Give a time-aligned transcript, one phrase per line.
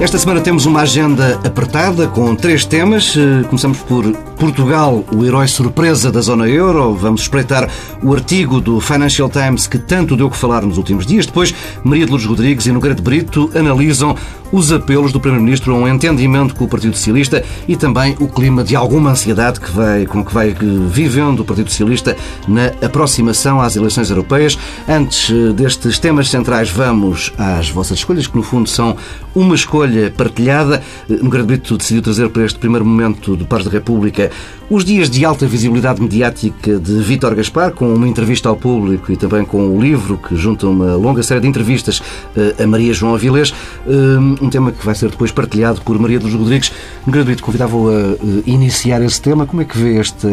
[0.00, 3.16] Esta semana temos uma agenda apertada com três temas.
[3.16, 6.94] Eh, começamos por Portugal, o herói surpresa da zona euro.
[6.94, 7.68] Vamos espreitar
[8.02, 11.26] o artigo do Financial Times que tanto deu que falar nos últimos dias.
[11.26, 11.52] Depois,
[11.82, 14.16] Maria de Lourdes Rodrigues e Nogueira de Brito analisam
[14.50, 18.64] os apelos do Primeiro-Ministro a um entendimento com o Partido Socialista e também o clima
[18.64, 20.54] de alguma ansiedade que vai, com que vai
[20.88, 24.58] vivendo o Partido Socialista na aproximação às eleições europeias.
[24.88, 28.96] Antes eh, destes temas centrais, vamos às vossas escolhas, que no fundo são
[29.34, 30.82] uma escolha partilhada.
[31.08, 34.30] Nogueira de Brito decidiu trazer para este primeiro momento do Pares da República
[34.70, 39.16] os dias de alta visibilidade mediática de Vítor Gaspar, com uma entrevista ao público e
[39.16, 42.02] também com o livro que junta uma longa série de entrevistas
[42.36, 43.54] eh, a Maria João Avilés,
[43.86, 46.72] eh, um tema que vai ser depois partilhado por Maria dos Rodrigues.
[47.06, 49.46] Gratuito, convidava-o a eh, iniciar esse tema.
[49.46, 50.26] Como é que vê este,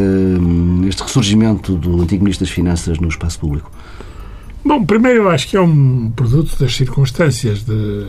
[0.88, 3.72] este ressurgimento do antigo Ministro das Finanças no espaço público?
[4.63, 8.05] Bom, primeiro eu acho que é um produto das circunstâncias de,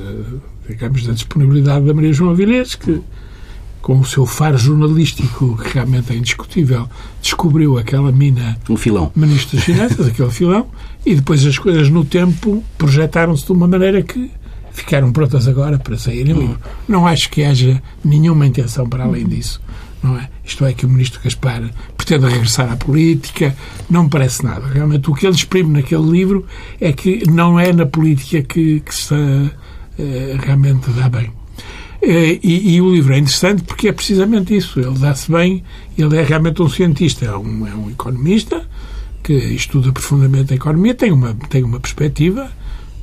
[0.69, 3.03] digamos, da disponibilidade da Maria João Avilés, que
[3.87, 6.89] com o seu faro jornalístico, que realmente é indiscutível,
[7.23, 8.59] descobriu aquela mina.
[8.69, 9.13] Um filão.
[9.15, 10.67] Ministro das Finanças, aquele filão,
[11.05, 14.29] e depois as coisas no tempo projetaram-se de uma maneira que
[14.77, 16.59] ficaram prontas agora para sair em livro.
[16.87, 19.61] Não acho que haja nenhuma intenção para além disso.
[20.03, 20.29] Não é?
[20.45, 21.63] Isto é que o ministro Gaspar
[21.97, 23.57] pretende regressar à política,
[23.89, 24.69] não me parece nada.
[24.69, 26.47] Realmente o que ele exprime naquele livro
[26.81, 29.51] é que não é na política que, que se uh,
[30.39, 31.33] realmente dá bem.
[32.03, 34.79] Eh, e, e, o livro é interessante porque é precisamente isso.
[34.79, 35.65] Ele dá-se bem,
[35.97, 38.63] ele é realmente um cientista, é um, é um economista
[39.23, 42.49] que estuda profundamente a economia, tem uma, tem uma perspectiva,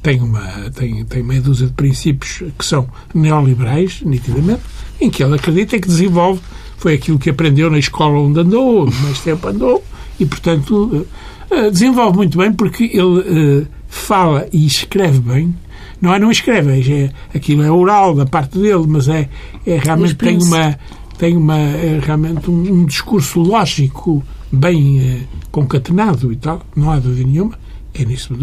[0.04, 0.42] tem, uma,
[0.76, 4.62] tem, tem meia dúzia de princípios que são neoliberais, nitidamente,
[5.00, 6.42] em que ele acredita que desenvolve,
[6.78, 9.84] foi aquilo que aprendeu na escola onde andou, onde mais tempo andou,
[10.20, 11.08] e, portanto,
[11.50, 15.56] eh, desenvolve muito bem porque ele eh, fala e escreve bem
[16.04, 19.30] não é não escreve, é, aquilo é oral da parte dele, mas é,
[19.66, 20.78] é realmente tem uma
[21.18, 25.20] tem uma é realmente um, um, discurso lógico bem é,
[25.50, 27.58] concatenado e tal, não há dúvida nenhuma.
[27.94, 28.34] É nisso,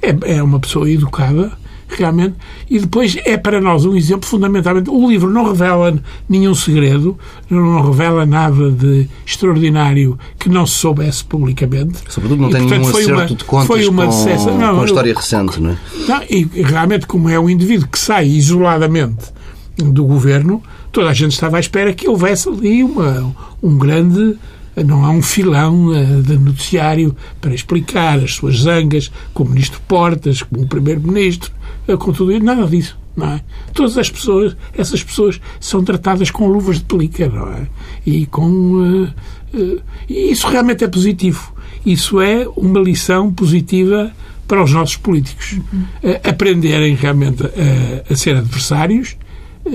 [0.00, 1.52] é, é uma pessoa educada
[1.88, 2.36] realmente.
[2.68, 4.90] E depois é para nós um exemplo fundamentalmente.
[4.90, 5.98] O livro não revela
[6.28, 7.16] nenhum segredo,
[7.48, 11.98] não revela nada de extraordinário que não se soubesse publicamente.
[12.08, 15.14] Sobretudo não e, tem portanto, nenhum acerto uma, de contas foi uma com, com história
[15.14, 15.76] recente, não é?
[16.08, 19.32] Não, e realmente, como é um indivíduo que sai isoladamente
[19.76, 20.62] do governo,
[20.92, 24.36] toda a gente estava à espera que houvesse ali uma, um grande
[24.76, 29.80] não há um filão uh, de noticiário para explicar as suas zangas com o Ministro
[29.86, 31.52] Portas, com o Primeiro-Ministro,
[31.88, 32.44] uh, com tudo isso.
[32.44, 32.98] Nada disso.
[33.20, 33.40] É?
[33.72, 37.66] Todas as pessoas, essas pessoas são tratadas com luvas de pelica, é?
[38.04, 38.48] E com.
[38.50, 39.08] Uh,
[39.54, 41.54] uh, isso realmente é positivo.
[41.86, 44.10] Isso é uma lição positiva
[44.48, 45.52] para os nossos políticos.
[45.52, 49.16] Uh, aprenderem realmente a, a ser adversários,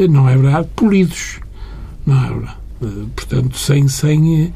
[0.09, 0.67] não é verdade?
[0.75, 1.39] Polidos.
[2.05, 2.58] Não é verdade?
[3.15, 4.53] Portanto, sem, sem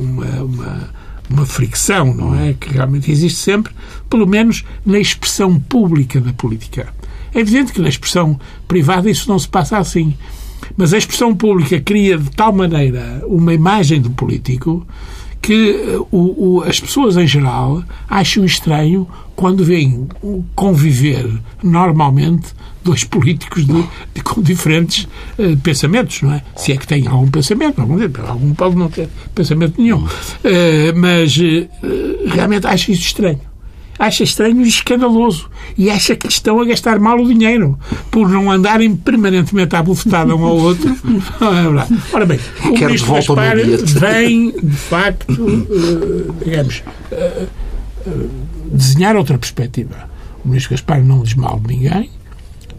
[0.00, 0.90] uma, uma,
[1.30, 2.54] uma, fricção, não é?
[2.54, 3.72] Que realmente existe sempre,
[4.10, 6.92] pelo menos na expressão pública da política.
[7.34, 10.14] É evidente que na expressão privada isso não se passa assim.
[10.76, 14.86] Mas a expressão pública cria de tal maneira uma imagem do político
[15.46, 20.08] que o, o, as pessoas em geral acham estranho quando veem
[20.56, 21.24] conviver
[21.62, 22.48] normalmente
[22.82, 25.06] dois políticos de, de, com diferentes
[25.38, 26.42] uh, pensamentos, não é?
[26.56, 27.96] Se é que têm algum pensamento, algum,
[28.26, 30.02] algum pode não ter pensamento nenhum.
[30.02, 31.68] Uh, mas uh,
[32.26, 33.40] realmente acho isso estranho.
[33.98, 35.48] Acha estranho e escandaloso.
[35.76, 37.78] E acha que estão a gastar mal o dinheiro
[38.10, 40.96] por não andarem permanentemente à bufetada um ao outro.
[41.36, 45.26] É Ora bem, o Quero Ministro Gaspar vem, de facto,
[46.44, 46.82] digamos,
[48.70, 50.08] desenhar outra perspectiva.
[50.44, 52.10] O Ministro Gaspar não diz mal de ninguém,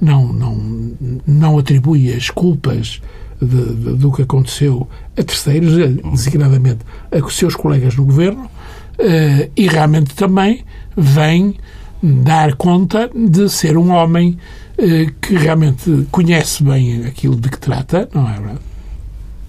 [0.02, 0.94] não, não,
[1.26, 3.02] não atribui as culpas
[3.42, 5.74] de, de, do que aconteceu a terceiros,
[6.12, 6.80] designadamente
[7.12, 8.50] a seus colegas no governo,
[8.98, 10.64] eh, e realmente também
[10.98, 11.56] vem
[12.02, 14.38] dar conta de ser um homem
[14.78, 18.40] eh, que realmente conhece bem aquilo de que trata, não é?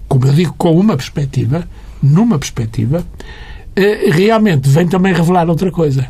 [0.07, 1.67] Como eu digo, com uma perspectiva,
[2.01, 3.05] numa perspectiva,
[3.75, 6.07] eh, realmente vem também revelar outra coisa.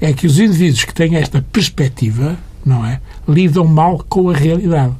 [0.00, 3.00] É que os indivíduos que têm esta perspectiva não é?
[3.28, 4.94] Lidam mal com a realidade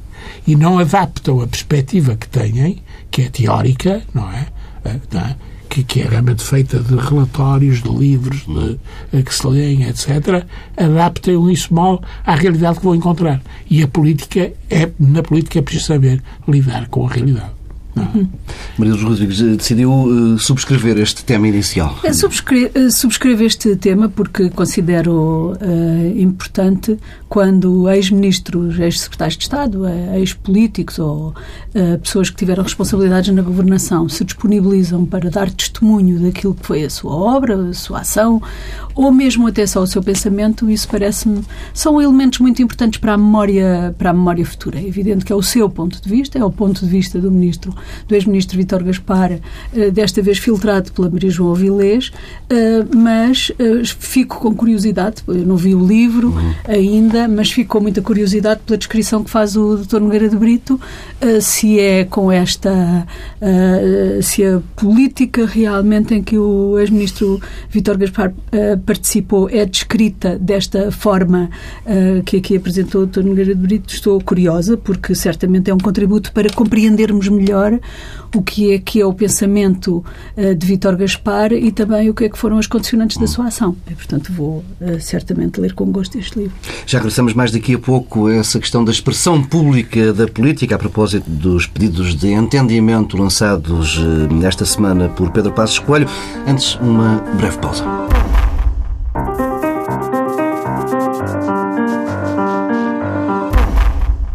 [0.45, 4.47] e não adaptam a perspectiva que têm, que é teórica, não é?
[4.85, 5.35] Eh, não é?
[5.73, 8.77] Que, que, é realmente feita de relatórios, de livros de,
[9.11, 10.45] eh, que se leem, etc.,
[10.77, 13.41] adaptam isso mal à realidade que vão encontrar.
[13.67, 17.63] E a política é, na política é preciso saber lidar com a realidade.
[17.95, 18.27] Uhum.
[18.77, 21.97] Maria dos Rodrigues eh, decidiu uh, subscrever este tema inicial.
[22.03, 26.97] É subscre subscrevo este tema porque considero uh, importante
[27.33, 34.23] quando ex-ministros, ex-secretários de Estado, ex-políticos ou uh, pessoas que tiveram responsabilidades na governação se
[34.23, 38.39] disponibilizam para dar testemunho daquilo que foi a sua obra, a sua ação,
[38.93, 41.41] ou mesmo até só o seu pensamento, isso parece-me
[41.73, 44.77] são elementos muito importantes para a memória para a memória futura.
[44.79, 47.31] É evidente que é o seu ponto de vista, é o ponto de vista do
[47.31, 47.73] ministro
[48.07, 49.39] do ex-ministro Vítor Gaspar,
[49.75, 52.11] eh, desta vez filtrado pela Maria João Avilés,
[52.47, 56.53] eh, mas eh, fico com curiosidade, eu não vi o livro uhum.
[57.27, 59.99] Mas fico com muita curiosidade pela descrição que faz o Dr.
[59.99, 60.79] Nogueira de Brito,
[61.41, 63.07] se é com esta,
[64.21, 68.33] se a política realmente em que o ex-ministro Vítor Gaspar
[68.85, 71.49] participou é descrita desta forma
[72.25, 73.23] que aqui apresentou o Dr.
[73.23, 77.79] Nogueira de Brito, estou curiosa, porque certamente é um contributo para compreendermos melhor
[78.35, 80.03] o que é que é o pensamento
[80.35, 83.75] de Vítor Gaspar e também o que é que foram as condicionantes da sua ação.
[83.89, 84.63] E, portanto, vou
[84.99, 86.55] certamente ler com gosto este livro.
[86.85, 91.29] Já regressamos mais daqui a pouco essa questão da expressão pública da política a propósito
[91.29, 96.07] dos pedidos de entendimento lançados uh, esta semana por Pedro Passos Coelho.
[96.47, 97.85] Antes, uma breve pausa.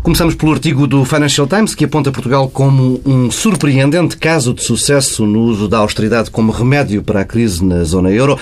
[0.05, 5.27] Começamos pelo artigo do Financial Times que aponta Portugal como um surpreendente caso de sucesso
[5.27, 8.39] no uso da austeridade como remédio para a crise na zona euro.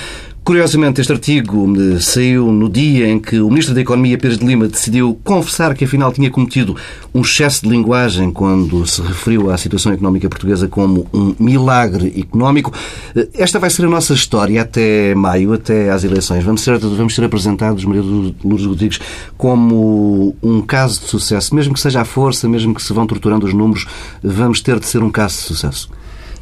[0.46, 1.66] Curiosamente, este artigo
[2.00, 5.84] saiu no dia em que o Ministro da Economia, Pires de Lima, decidiu confessar que
[5.84, 6.76] afinal tinha cometido
[7.12, 12.72] um excesso de linguagem quando se referiu à situação económica portuguesa como um milagre económico.
[13.16, 16.44] Eh, esta vai ser a nossa história até maio, até às eleições.
[16.44, 19.00] Vamos ser, vamos ser apresentados, Maria Lourdes Rodrigues,
[19.36, 21.56] como um caso de sucesso.
[21.56, 23.84] Mesmo que seja à força, mesmo que se vão torturando os números,
[24.22, 25.90] vamos ter de ser um caso de sucesso.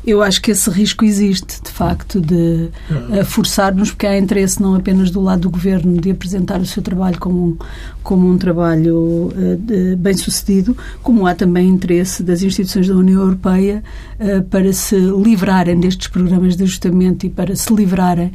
[0.06, 4.74] Eu acho que esse risco existe, de facto, de uh, forçar-nos, porque há interesse não
[4.74, 7.56] apenas do lado do governo de apresentar o seu trabalho como um,
[8.02, 13.82] como um trabalho uh, bem sucedido, como há também interesse das instituições da União Europeia
[14.20, 18.32] uh, para se livrarem destes programas de ajustamento e para se livrarem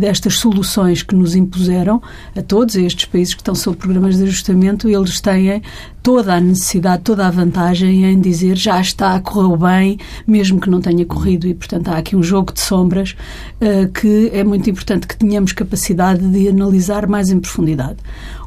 [0.00, 2.00] destas soluções que nos impuseram
[2.36, 5.62] a todos, estes países que estão sob programas de ajustamento, eles têm
[6.02, 10.80] toda a necessidade, toda a vantagem em dizer já está, correu bem, mesmo que não
[10.80, 11.46] tenha corrido.
[11.46, 13.14] E, portanto, há aqui um jogo de sombras
[13.60, 17.96] uh, que é muito importante que tenhamos capacidade de analisar mais em profundidade.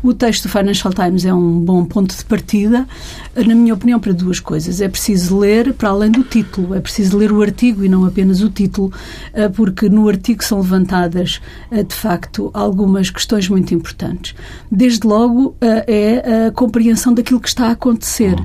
[0.06, 2.88] O texto do Financial Times é um bom ponto de partida,
[3.36, 4.80] na minha opinião, para duas coisas.
[4.80, 8.40] É preciso ler, para além do título, é preciso ler o artigo e não apenas
[8.44, 8.94] o título,
[9.34, 11.42] uh, porque no artigo são levantadas,
[11.72, 14.36] uh, de facto, algumas questões muito importantes.
[14.72, 18.36] Desde logo, é a compreensão daquilo que está a acontecer.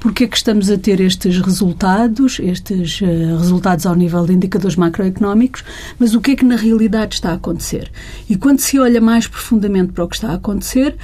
[0.00, 3.00] Porque é que estamos a ter estes resultados, estes
[3.38, 5.62] resultados ao nível de indicadores macroeconómicos,
[5.98, 7.92] mas o que é que na realidade está a acontecer?
[8.26, 10.96] E quando se olha mais profundamente para o que está a acontecer,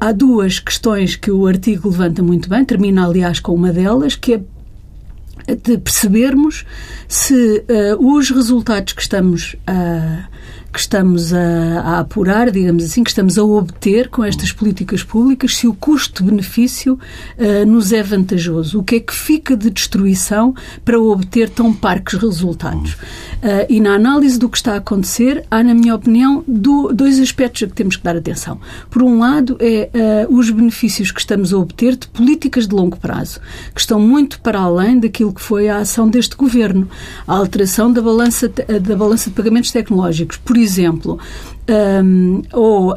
[0.00, 4.34] há duas questões que o artigo levanta muito bem, termina, aliás, com uma delas, que
[4.34, 6.64] é de percebermos
[7.08, 10.28] se uh, os resultados que estamos a
[10.72, 15.56] que estamos a, a, apurar, digamos assim, que estamos a obter com estas políticas públicas,
[15.56, 16.94] se o custo-benefício
[17.38, 18.80] uh, nos é vantajoso.
[18.80, 22.94] O que é que fica de destruição para obter tão parcos resultados?
[22.94, 27.20] Uh, e na análise do que está a acontecer, há, na minha opinião, do, dois
[27.20, 28.58] aspectos a que temos que dar atenção.
[28.88, 32.96] Por um lado, é uh, os benefícios que estamos a obter de políticas de longo
[32.96, 33.40] prazo,
[33.74, 36.88] que estão muito para além daquilo que foi a ação deste governo.
[37.26, 40.38] A alteração da balança, da balança de pagamentos tecnológicos.
[40.38, 41.18] Por exemplo,
[41.68, 42.96] um, ou uh,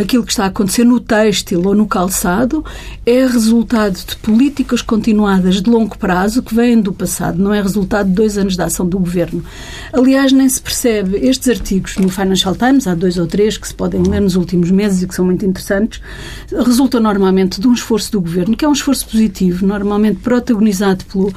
[0.00, 2.64] aquilo que está a acontecer no têxtil ou no calçado
[3.04, 8.08] é resultado de políticas continuadas de longo prazo que vêm do passado, não é resultado
[8.08, 9.42] de dois anos de ação do governo.
[9.92, 13.74] Aliás, nem se percebe estes artigos no Financial Times, há dois ou três que se
[13.74, 16.00] podem ler nos últimos meses e que são muito interessantes,
[16.64, 21.34] resultam normalmente de um esforço do governo, que é um esforço positivo, normalmente protagonizado pelo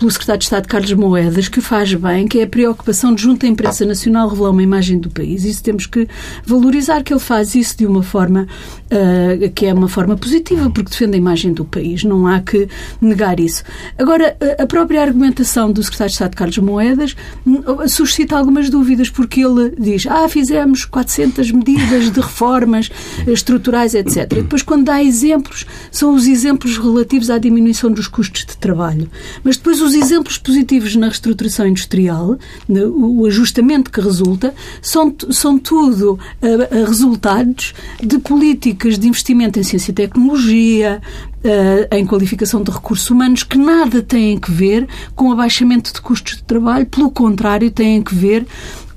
[0.00, 3.44] pelo secretário de Estado Carlos Moedas, que faz bem, que é a preocupação de junto
[3.44, 5.44] à imprensa nacional revelar uma imagem do país.
[5.44, 6.08] Isso temos que
[6.44, 8.46] valorizar que ele faz isso de uma forma
[8.86, 12.02] uh, que é uma forma positiva, porque defende a imagem do país.
[12.02, 12.66] Não há que
[12.98, 13.62] negar isso.
[13.98, 17.14] Agora, a própria argumentação do secretário de Estado Carlos Moedas
[17.46, 22.90] hum, suscita algumas dúvidas, porque ele diz, ah, fizemos 400 medidas de reformas
[23.26, 24.16] estruturais, etc.
[24.32, 29.10] E depois, quando dá exemplos, são os exemplos relativos à diminuição dos custos de trabalho.
[29.44, 35.58] Mas depois os os exemplos positivos na reestruturação industrial, o ajustamento que resulta, são, são
[35.58, 41.02] tudo uh, resultados de políticas de investimento em ciência e tecnologia,
[41.44, 46.36] uh, em qualificação de recursos humanos que nada têm a ver com abaixamento de custos
[46.36, 48.46] de trabalho, pelo contrário, têm a ver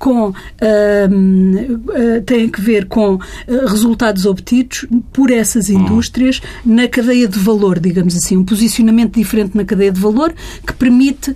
[0.03, 3.21] com uh, uh, têm que ver com uh,
[3.67, 5.79] resultados obtidos por essas hum.
[5.79, 10.35] indústrias na cadeia de valor, digamos assim, um posicionamento diferente na cadeia de valor
[10.67, 11.33] que permite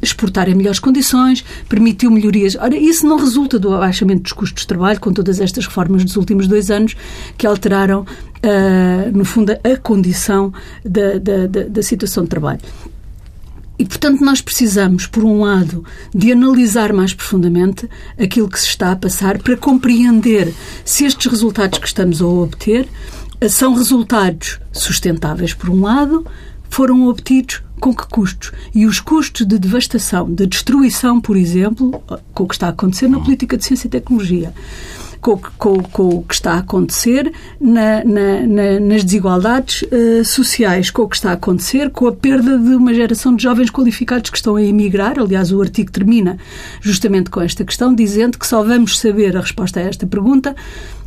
[0.00, 2.54] exportar em melhores condições, permitiu melhorias.
[2.54, 6.14] Ora, isso não resulta do abaixamento dos custos de trabalho, com todas estas reformas dos
[6.14, 6.94] últimos dois anos
[7.36, 8.06] que alteraram,
[9.12, 10.52] no fundo, a condição
[10.84, 12.60] da, da, da, da situação de trabalho.
[13.82, 15.84] E, portanto, nós precisamos, por um lado,
[16.14, 21.80] de analisar mais profundamente aquilo que se está a passar para compreender se estes resultados
[21.80, 22.88] que estamos a obter
[23.40, 26.24] eh, são resultados sustentáveis, por um lado,
[26.70, 28.52] foram obtidos com que custos?
[28.72, 32.00] E os custos de devastação, de destruição, por exemplo,
[32.32, 34.54] com o que está a acontecer na política de ciência e tecnologia,
[35.22, 40.90] com, com, com o que está a acontecer na, na, na, nas desigualdades uh, sociais,
[40.90, 44.28] com o que está a acontecer com a perda de uma geração de jovens qualificados
[44.28, 45.20] que estão a emigrar.
[45.20, 46.36] Aliás, o artigo termina
[46.80, 50.56] justamente com esta questão, dizendo que só vamos saber a resposta a esta pergunta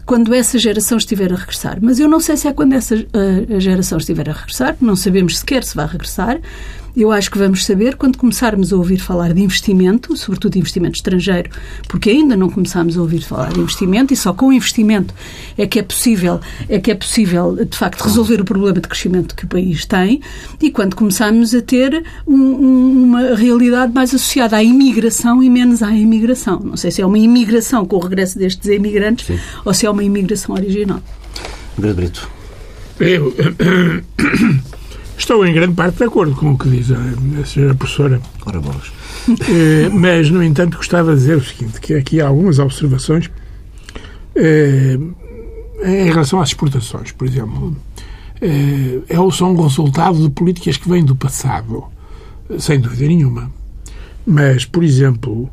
[0.05, 1.79] quando essa geração estiver a regressar.
[1.81, 5.39] Mas eu não sei se é quando essa uh, geração estiver a regressar, não sabemos
[5.39, 6.39] sequer se vai regressar.
[6.95, 10.95] Eu acho que vamos saber quando começarmos a ouvir falar de investimento, sobretudo de investimento
[10.95, 11.49] estrangeiro,
[11.89, 15.13] porque ainda não começámos a ouvir falar de investimento e só com o investimento
[15.57, 19.35] é que é possível, é que é possível de facto resolver o problema de crescimento
[19.35, 20.21] que o país tem
[20.61, 25.83] e quando começarmos a ter um, um, uma realidade mais associada à imigração e menos
[25.83, 26.61] à imigração.
[26.61, 29.39] Não sei se é uma imigração com o regresso destes imigrantes Sim.
[29.65, 31.01] ou se é uma imigração original.
[31.77, 32.29] Brito.
[32.99, 33.35] Eu,
[35.17, 36.97] Estou em grande parte de acordo com o que diz a,
[37.41, 38.21] a senhora professora.
[38.45, 38.91] Ora bolas.
[39.49, 43.29] Eh, mas, no entanto, gostava de dizer o seguinte, que aqui há algumas observações
[44.35, 44.97] eh,
[45.83, 47.75] em relação às exportações, por exemplo.
[48.41, 51.85] Eh, é, são um resultado de políticas que vêm do passado,
[52.59, 53.51] sem dúvida nenhuma.
[54.25, 55.49] Mas, por exemplo,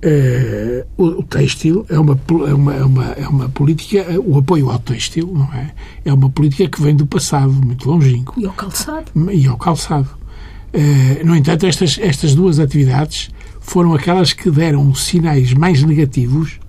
[0.00, 4.70] Uh, o, o têxtil é uma, é, uma, é, uma, é uma política, o apoio
[4.70, 5.72] ao têxtil, não é?
[6.04, 8.40] É uma política que vem do passado, muito longínquo.
[8.40, 9.10] E ao calçado.
[9.32, 10.08] E ao calçado.
[10.72, 16.60] Uh, no entanto, estas, estas duas atividades foram aquelas que deram sinais mais negativos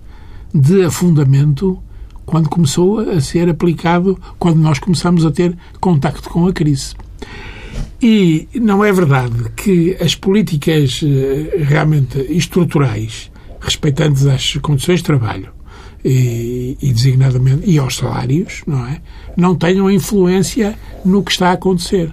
[0.52, 1.78] de afundamento
[2.26, 6.94] quando começou a ser aplicado, quando nós começamos a ter contacto com a crise.
[8.02, 13.30] E não é verdade que as políticas eh, realmente estruturais,
[13.60, 15.50] respeitantes às condições de trabalho
[16.02, 19.02] e, e, designadamente e aos salários, não é,
[19.36, 22.10] não tenham influência no que está a acontecer,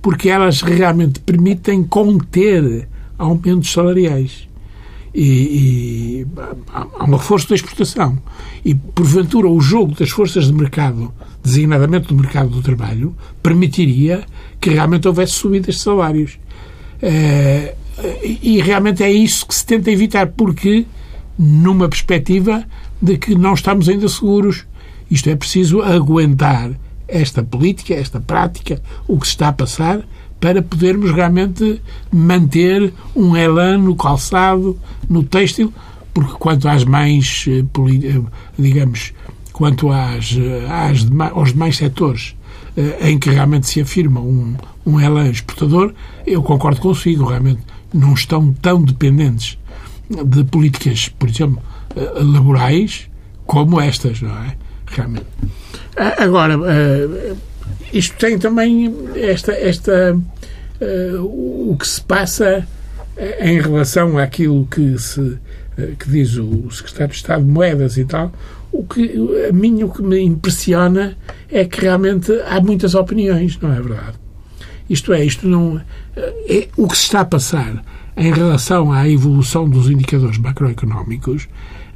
[0.00, 2.88] porque elas realmente permitem conter
[3.18, 4.48] aumentos salariais.
[5.12, 6.26] E, e
[6.72, 8.18] há um reforço da exportação.
[8.64, 11.12] E, porventura, o jogo das forças de mercado,
[11.42, 14.24] designadamente do mercado do trabalho, permitiria
[14.64, 16.38] que realmente houvesse subidas de salários.
[17.02, 17.74] Eh,
[18.42, 20.86] e realmente é isso que se tenta evitar, porque
[21.38, 22.64] numa perspectiva
[23.00, 24.64] de que não estamos ainda seguros.
[25.10, 26.70] Isto é preciso aguentar
[27.06, 30.00] esta política, esta prática, o que se está a passar,
[30.40, 34.78] para podermos realmente manter um elan no calçado,
[35.10, 35.74] no têxtil,
[36.14, 37.62] porque quanto às mais, eh,
[38.02, 38.22] eh,
[38.58, 39.12] digamos,
[39.52, 40.34] quanto às,
[40.70, 42.34] às, aos demais setores
[43.00, 44.54] em que realmente se afirma um,
[44.84, 45.94] um elan exportador,
[46.26, 47.60] eu concordo consigo, realmente
[47.92, 49.58] não estão tão dependentes
[50.08, 51.62] de políticas, por exemplo,
[51.96, 53.08] eh, laborais
[53.46, 54.56] como estas, não é?
[54.86, 55.26] Realmente.
[56.18, 57.34] Agora, eh,
[57.92, 60.20] isto tem também esta, esta
[61.20, 62.66] o que se passa
[63.40, 65.38] em relação àquilo que se
[65.98, 68.32] que diz o secretário de Estado de Moedas e tal,
[68.74, 71.16] o que, a mim o que me impressiona
[71.48, 74.18] é que realmente há muitas opiniões, não é verdade?
[74.90, 75.80] Isto é, isto não.
[76.16, 77.82] É, o que se está a passar
[78.16, 81.48] em relação à evolução dos indicadores macroeconómicos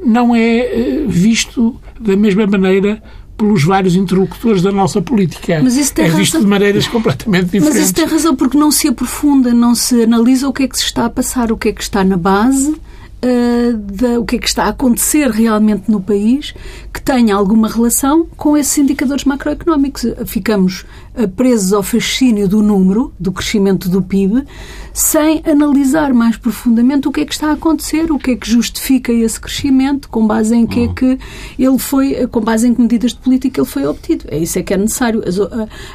[0.04, 3.02] não é eh, visto da mesma maneira
[3.36, 5.60] pelos vários interlocutores da nossa política.
[5.62, 6.40] Mas isso tem é visto razão.
[6.40, 7.74] de maneiras completamente diferentes.
[7.74, 10.78] Mas isso tem razão, porque não se aprofunda, não se analisa o que é que
[10.78, 12.76] se está a passar, o que é que está na base
[13.22, 16.54] uh, de, o que é que está a acontecer realmente no país
[16.92, 20.06] que tenha alguma relação com esses indicadores macroeconómicos.
[20.26, 20.84] Ficamos
[21.26, 24.44] presos ao fascínio do número, do crescimento do PIB,
[24.92, 28.50] sem analisar mais profundamente o que é que está a acontecer, o que é que
[28.50, 31.18] justifica esse crescimento, com base em que é que
[31.58, 34.24] ele foi, com base em que medidas de política ele foi obtido.
[34.28, 35.22] É isso é que é necessário.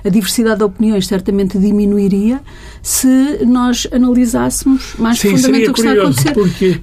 [0.03, 2.41] A, diversidade de opiniões certamente diminuiria
[2.81, 6.33] se nós analisássemos mais Sim, profundamente o que está a acontecer.
[6.33, 6.81] Porque,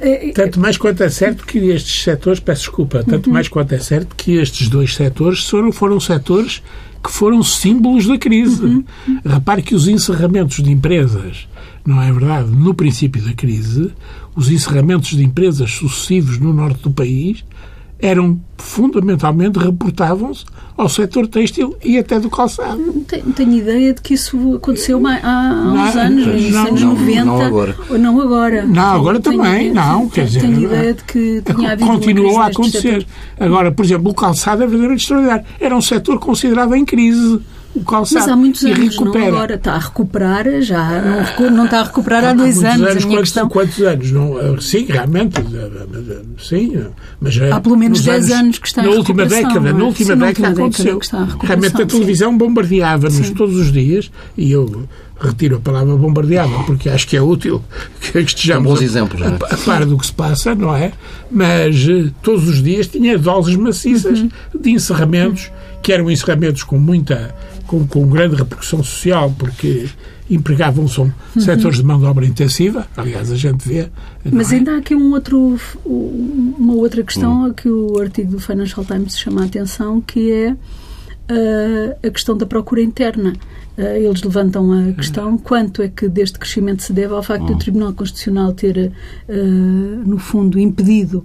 [0.00, 3.34] é, é, tanto mais quanto é certo que estes setores, peço desculpa, tanto uhum.
[3.34, 6.62] mais quanto é certo que estes dois setores foram, foram setores
[7.08, 8.62] que foram símbolos da crise.
[8.62, 8.84] Uhum.
[9.24, 11.48] Repare que os encerramentos de empresas,
[11.86, 12.50] não é verdade?
[12.50, 13.90] No princípio da crise,
[14.36, 17.42] os encerramentos de empresas sucessivos no norte do país
[18.00, 20.44] eram fundamentalmente reportavam-se
[20.76, 22.80] ao setor têxtil e até do calçado.
[23.08, 26.82] Tenho, tenho ideia de que isso aconteceu há, há uns não, anos, nos não, anos
[26.82, 27.24] não, 90.
[27.24, 27.76] Não agora.
[27.90, 28.66] Ou não agora.
[28.66, 30.08] Não, agora tenho, também, não.
[30.08, 33.06] Quer dizer, tenho ideia de que tinha havido Continuou a acontecer.
[33.38, 35.44] Agora, por exemplo, o calçado é verdadeiramente extraordinário.
[35.58, 37.40] Era um setor considerado em crise
[37.74, 38.20] o calçado.
[38.20, 39.54] Mas há muitos anos, não agora.
[39.54, 41.02] Está a recuperar já.
[41.38, 42.88] Não, não está a recuperar há, há dois há anos.
[42.88, 43.48] anos quantos, questão...
[43.48, 44.12] quantos anos?
[44.12, 45.40] Não, eh, sim, realmente.
[45.40, 46.84] Eh, sim.
[47.20, 50.14] Mas eh, há pelo menos 10 anos, anos, que está na última década, Na última
[50.14, 51.00] sim, década, década aconteceu.
[51.12, 54.88] A realmente a televisão bombardeava-nos todos os dias e eu
[55.20, 57.62] retiro a palavra bombardeava porque acho que é útil
[58.00, 60.92] que estejamos bons exemplos, a, a, par do que se passa, não é?
[61.30, 61.86] Mas
[62.22, 64.30] todos os dias tinha doses maciças uhum.
[64.58, 65.50] de encerramentos,
[65.82, 67.34] que eram encerramentos com muita
[67.66, 69.88] com, com grande repercussão social, porque
[70.30, 71.12] empregavam-se uhum.
[71.38, 73.88] setores de mão de obra intensiva, aliás, a gente vê.
[74.30, 74.74] Mas ainda é?
[74.74, 77.46] há aqui um outro, uma outra questão uhum.
[77.46, 82.36] a que o artigo do Financial Times chama a atenção, que é uh, a questão
[82.36, 83.34] da procura interna.
[83.78, 87.56] Uh, eles levantam a questão quanto é que deste crescimento se deve ao facto do
[87.56, 88.90] Tribunal Constitucional ter,
[89.28, 91.24] uh, no fundo, impedido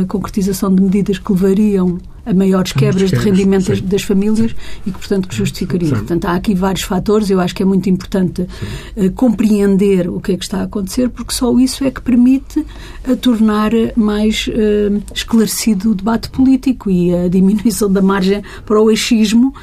[0.00, 4.54] a concretização de medidas que levariam a maiores quebras de rendimento das, das, famílias
[4.84, 5.88] e que, portanto, que justificaria.
[5.88, 5.94] Sim.
[5.94, 7.30] Portanto, há aqui vários fatores.
[7.30, 11.08] Eu acho que é muito importante uh, compreender o que é que está a acontecer,
[11.08, 12.66] porque só isso é que permite
[13.08, 18.90] uh, tornar mais uh, esclarecido o debate político e a diminuição da margem para o
[18.90, 19.54] eixismo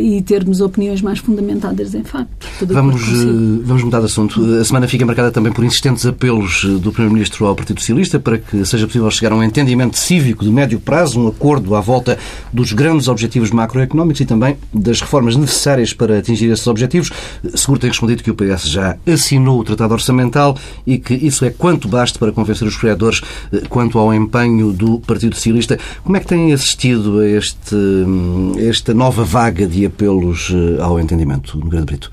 [0.00, 2.46] e termos opiniões mais fundamentadas em facto.
[2.66, 3.02] Vamos,
[3.62, 4.42] vamos mudar de assunto.
[4.56, 8.64] A semana fica marcada também por insistentes apelos do Primeiro-Ministro ao Partido Socialista para que
[8.64, 12.18] seja possível chegar a um entendimento cívico de médio prazo, um acordo à volta
[12.52, 17.10] dos grandes objetivos macroeconómicos e também das reformas necessárias para atingir esses objetivos.
[17.54, 20.56] Seguro tem respondido que o PS já assinou o Tratado Orçamental
[20.86, 23.20] e que isso é quanto basta para convencer os criadores
[23.52, 25.78] eh, quanto ao empenho do Partido Socialista.
[26.02, 30.98] Como é que têm assistido a este, hum, esta nova vaga de apelos eh, ao
[31.00, 32.10] entendimento, no Grande Brito?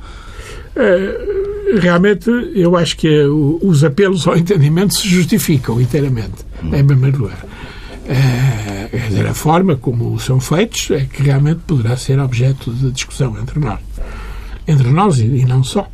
[0.76, 3.24] É, realmente, eu acho que
[3.62, 7.46] os apelos ao entendimento se justificam inteiramente, em primeiro lugar.
[8.08, 12.92] É, quer dizer, a forma como são feitos é que realmente poderá ser objeto de
[12.92, 13.80] discussão entre nós.
[14.68, 15.88] Entre nós e, não só.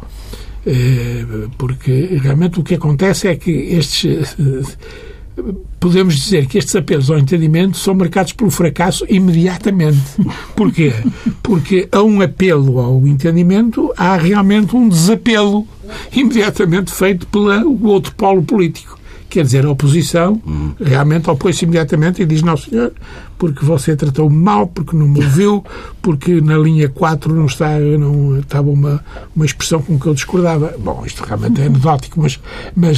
[0.66, 1.26] É,
[1.58, 4.36] porque realmente o que acontece é que estes.
[5.80, 10.02] Podemos dizer que estes apelos ao entendimento são marcados pelo fracasso imediatamente.
[10.54, 10.94] Porquê?
[11.42, 15.66] Porque a um apelo ao entendimento há realmente um desapelo
[16.12, 18.99] imediatamente feito pelo outro polo político.
[19.30, 20.72] Quer dizer, a oposição hum.
[20.80, 22.92] realmente opõe-se imediatamente e diz: Não, senhor,
[23.38, 25.64] porque você tratou-me mal, porque não me ouviu,
[26.02, 29.04] porque na linha 4 não, está, não estava uma,
[29.36, 30.74] uma expressão com que eu discordava.
[30.80, 32.40] Bom, isto realmente é anedótico, mas,
[32.76, 32.98] mas,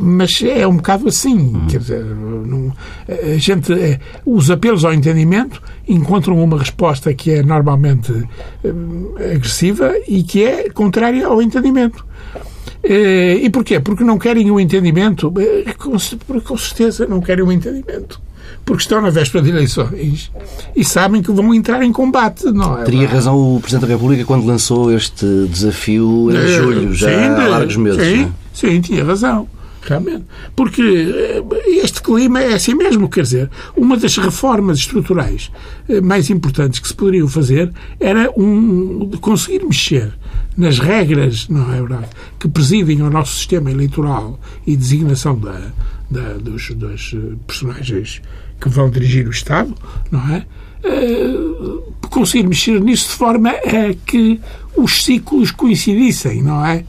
[0.00, 1.38] mas é um bocado assim.
[1.38, 1.66] Hum.
[1.68, 2.72] Quer dizer, não,
[3.08, 8.12] a gente, é, os apelos ao entendimento encontram uma resposta que é normalmente
[8.64, 12.05] hum, agressiva e que é contrária ao entendimento.
[12.88, 13.80] Eh, e porquê?
[13.80, 15.32] Porque não querem o entendimento?
[15.38, 18.20] Eh, com certeza não querem o entendimento.
[18.64, 20.30] Porque estão na véspera de eleições
[20.74, 22.46] e sabem que vão entrar em combate.
[22.46, 22.84] Não é?
[22.84, 27.14] Teria razão o Presidente da República quando lançou este desafio em eh, julho, já sim,
[27.14, 28.00] há largos meses.
[28.00, 28.28] Sim, é?
[28.52, 29.48] sim, tinha razão
[29.82, 30.24] realmente.
[30.54, 30.82] Porque
[31.82, 35.50] este clima é assim mesmo, quer dizer, uma das reformas estruturais
[36.02, 40.12] mais importantes que se poderiam fazer era um, conseguir mexer
[40.56, 45.72] nas regras, não é verdade, que presidem ao nosso sistema eleitoral e designação da,
[46.10, 47.14] da, dos, dos
[47.46, 48.22] personagens
[48.60, 49.74] que vão dirigir o Estado,
[50.10, 50.46] não é?
[50.84, 54.40] Uh, conseguir mexer nisso de forma a que
[54.76, 56.84] os ciclos coincidissem, não é?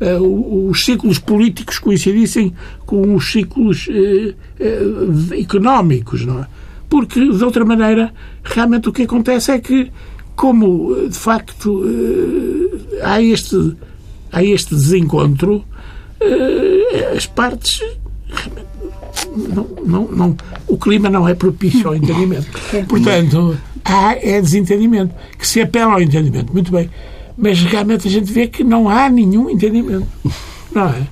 [0.00, 2.52] Uh, os ciclos políticos coincidissem
[2.84, 6.46] com os ciclos uh, económicos, não é?
[6.88, 9.90] Porque, de outra maneira, realmente o que acontece é que
[10.36, 12.61] como de facto eh,
[13.02, 13.76] há este,
[14.30, 15.64] há este desencontro,
[16.20, 17.82] eh, as partes
[19.36, 20.36] não, não, não,
[20.66, 22.46] o clima não é propício ao entendimento.
[22.88, 26.52] Portanto, há é desentendimento, que se apela ao entendimento.
[26.52, 26.90] Muito bem.
[27.36, 30.06] Mas realmente a gente vê que não há nenhum entendimento.
[30.74, 31.06] Não é?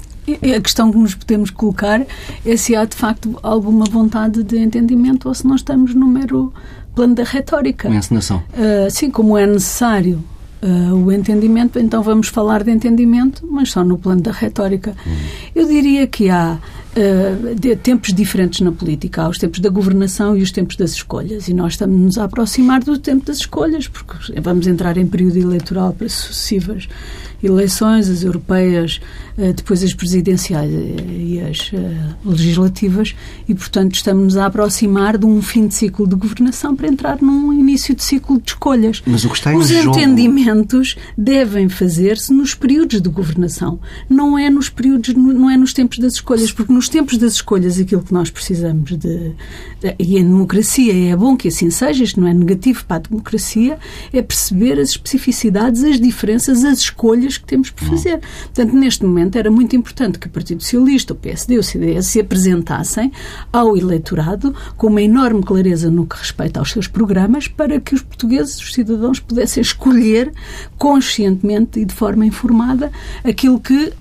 [0.57, 2.07] A questão que nos podemos colocar
[2.47, 6.53] é se há de facto alguma vontade de entendimento ou se nós estamos no mero
[6.95, 7.89] plano da retórica.
[7.89, 8.43] Uma encenação.
[8.51, 10.23] Uh, sim, como é necessário
[10.63, 14.95] uh, o entendimento, então vamos falar de entendimento, mas só no plano da retórica.
[15.07, 15.17] Hum.
[15.55, 16.59] Eu diria que há
[16.97, 19.23] uh, de tempos diferentes na política.
[19.23, 21.49] Há os tempos da governação e os tempos das escolhas.
[21.49, 25.93] E nós estamos a aproximar do tempo das escolhas, porque vamos entrar em período eleitoral
[25.93, 26.89] para sucessivas
[27.43, 29.01] eleições, as europeias,
[29.37, 33.15] uh, depois as presidenciais e as uh, legislativas,
[33.49, 37.53] e, portanto, estamos a aproximar de um fim de ciclo de governação para entrar num
[37.53, 39.03] início de ciclo de escolhas.
[39.07, 39.99] Mas o que está em Os jogo...
[39.99, 45.99] entendimentos devem fazer-se nos períodos de governação, não é nos períodos, não é nos tempos
[45.99, 49.33] das escolhas, porque nos tempos das escolhas aquilo que nós precisamos de,
[49.81, 53.01] de e em democracia é bom que assim seja, isto não é negativo para a
[53.01, 53.79] democracia,
[54.13, 58.21] é perceber as especificidades, as diferenças, as escolhas que temos por fazer.
[58.45, 62.21] Portanto, neste momento era muito importante que o Partido Socialista, o PSD, o CDS se
[62.21, 63.13] apresentassem
[63.53, 68.03] ao eleitorado com uma enorme clareza no que respeita aos seus programas para que os
[68.03, 70.33] portugueses, os cidadãos, pudessem escolher
[70.79, 72.91] conscientemente e de forma informada
[73.25, 73.93] aquilo que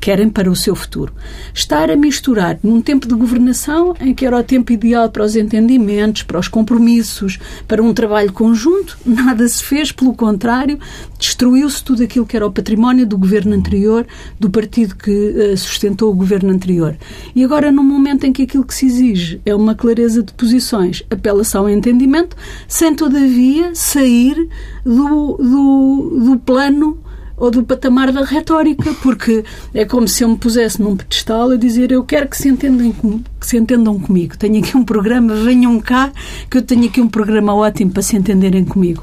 [0.00, 1.12] querem para o seu futuro.
[1.52, 5.36] Estar a misturar num tempo de governação em que era o tempo ideal para os
[5.36, 10.78] entendimentos, para os compromissos, para um trabalho conjunto, nada se fez, pelo contrário,
[11.18, 14.06] destruiu-se tudo aquilo que era o património do governo anterior,
[14.38, 16.96] do partido que uh, sustentou o governo anterior.
[17.34, 21.02] E agora, num momento em que aquilo que se exige é uma clareza de posições,
[21.10, 22.36] apela-se ao entendimento,
[22.68, 24.48] sem todavia sair
[24.84, 26.98] do, do, do plano
[27.36, 31.56] ou do patamar da retórica, porque é como se eu me pusesse num pedestal a
[31.56, 32.92] dizer eu quero que se entendam,
[33.40, 34.36] que se entendam comigo.
[34.36, 36.12] Tenho aqui um programa, venham cá,
[36.50, 39.02] que eu tenho aqui um programa ótimo para se entenderem comigo.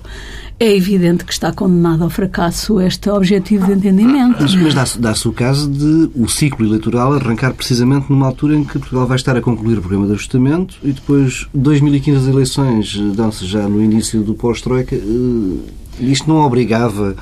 [0.60, 4.38] É evidente que está condenado ao fracasso este objetivo de entendimento.
[4.40, 8.64] Mas, mas dá-se dá o caso de o ciclo eleitoral arrancar precisamente numa altura em
[8.64, 12.96] que Portugal vai estar a concluir o programa de ajustamento e depois 2015 as eleições
[13.16, 14.96] dão-se já no início do pós-Troika.
[16.00, 17.16] Isto não obrigava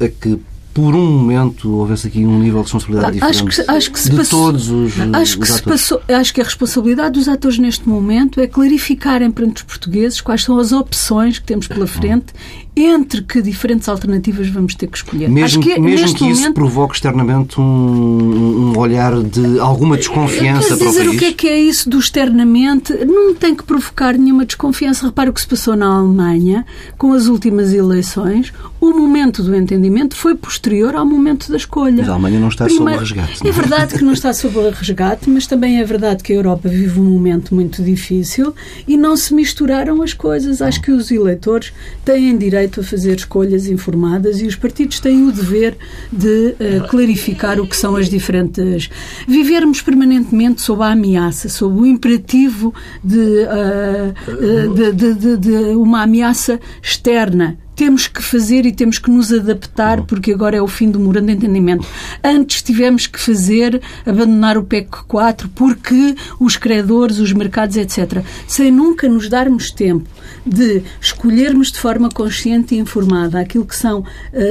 [0.00, 0.40] a que
[0.72, 4.10] por um momento houvesse aqui um nível de responsabilidade diferente acho que, acho que se
[4.10, 7.58] de passou, todos os, acho que os se passou, acho que a responsabilidade dos atores
[7.58, 12.32] neste momento é clarificarem perante os portugueses quais são as opções que temos pela frente
[12.76, 15.28] entre que diferentes alternativas vamos ter que escolher.
[15.28, 17.64] Mesmo, que, mesmo que momento, isso provoque externamente um,
[18.72, 21.98] um, olhar de alguma desconfiança para o dizer o que é que é isso do
[21.98, 22.92] externamente?
[23.04, 25.06] Não tem que provocar nenhuma desconfiança.
[25.06, 26.64] Repara o que se passou na Alemanha
[26.96, 28.52] com as últimas eleições.
[28.80, 31.96] O momento do entendimento foi posterior ao momento da escolha.
[31.98, 33.48] Mas a Alemanha não está Primeiro, sob resgate.
[33.48, 37.00] É verdade que não está sob resgate, mas também é verdade que a Europa vive
[37.00, 38.54] um momento muito difícil
[38.86, 40.62] e não se misturaram as coisas.
[40.62, 41.72] Acho que os eleitores
[42.04, 45.76] têm direito a fazer escolhas informadas e os partidos têm o dever
[46.12, 48.88] de uh, clarificar o que são as diferentes.
[49.26, 56.60] Vivermos permanentemente sob a ameaça, sob o imperativo de, uh, de, de, de uma ameaça
[56.82, 60.98] externa temos que fazer e temos que nos adaptar porque agora é o fim do
[60.98, 61.86] memorando de entendimento.
[62.22, 68.22] Antes tivemos que fazer, abandonar o PEC 4 porque os credores, os mercados, etc.
[68.46, 70.06] Sem nunca nos darmos tempo
[70.44, 74.04] de escolhermos de forma consciente e informada aquilo que são,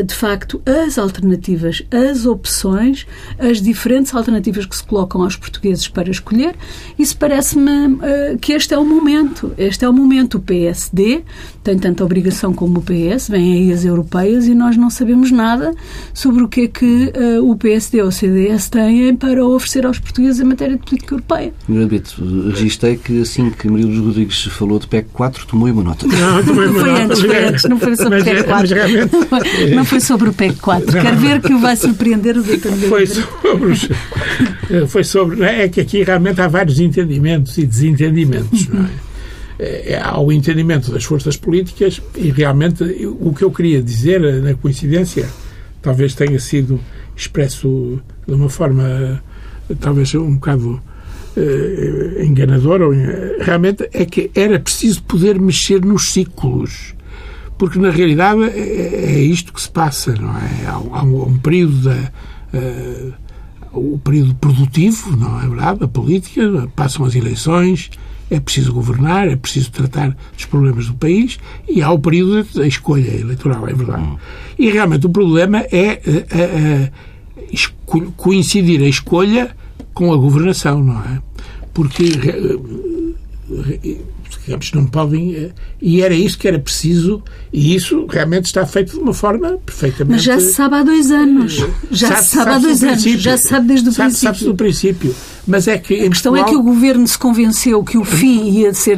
[0.04, 3.06] de facto, as alternativas, as opções,
[3.38, 6.56] as diferentes alternativas que se colocam aos portugueses para escolher.
[6.98, 8.00] Isso parece-me
[8.42, 9.54] que este é o momento.
[9.56, 10.40] Este é o momento.
[10.40, 11.22] O PSD
[11.64, 15.74] tem tanta obrigação como o PS, vêm aí as europeias e nós não sabemos nada
[16.14, 20.00] sobre o que é que uh, o PSD ou o CDS têm para oferecer aos
[20.00, 21.54] portugueses em matéria de política europeia.
[21.68, 22.02] Grande
[22.52, 26.08] registrei que assim que Maria Luz Rodrigues falou de PEC 4, tomou uma nota.
[26.08, 27.04] Não, tomei uma foi nota.
[27.04, 28.76] antes, foi antes, não foi sobre o PEC 4.
[28.76, 29.10] realmente...
[29.76, 31.02] Não foi sobre o PEC 4.
[31.02, 33.90] Quero ver que o vai surpreender o doutor Foi sobre, os,
[34.90, 35.44] foi sobre.
[35.44, 39.09] É que aqui realmente há vários entendimentos e desentendimentos, não é?
[40.02, 42.84] Há o entendimento das forças políticas e realmente
[43.20, 45.28] o que eu queria dizer na coincidência
[45.82, 46.80] talvez tenha sido
[47.16, 49.22] expresso de uma forma
[49.80, 50.82] talvez um bocado
[51.36, 52.86] uh, enganadora
[53.42, 56.96] realmente é que era preciso poder mexer nos ciclos
[57.58, 60.66] porque na realidade é, é isto que se passa não é?
[60.68, 62.12] Há, um, um, período da
[62.54, 63.14] uh,
[63.74, 65.84] o período produtivo não é verdade?
[65.84, 67.92] A política passam as eleições
[68.30, 72.68] é preciso governar, é preciso tratar dos problemas do país e há o período da
[72.68, 74.18] escolha eleitoral, é verdade.
[74.58, 79.56] E realmente o problema é a, a, a, coincidir a escolha
[79.94, 81.22] com a governação, não é?
[81.74, 82.04] Porque
[84.38, 85.52] digamos, não podem.
[85.82, 90.12] E era isso que era preciso, e isso realmente está feito de uma forma perfeitamente.
[90.12, 91.66] Mas já se sabe há dois anos.
[91.92, 93.04] Já sabe, se sabe há dois anos.
[93.04, 94.28] Já se sabe desde o sabe, princípio.
[94.28, 95.16] Sabe-se do princípio.
[95.48, 96.06] Mas é que.
[96.06, 96.46] A questão Portugal...
[96.46, 98.98] é que o governo se convenceu que o fim ia ser